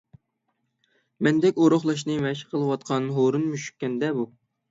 مەندەك 1.27 1.59
ئورۇقلاشنى 1.65 2.17
مەشىق 2.25 2.49
قىلىۋاتقان 2.55 3.05
ھۇرۇن 3.19 3.47
مۈشۈككەندە 3.53 4.13
بۇ؟ 4.21 4.27